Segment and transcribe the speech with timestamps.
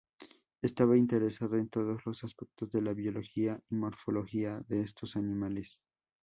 [0.63, 5.77] Estaba interesado en todos los aspectos de la biología y morfología de estos animales.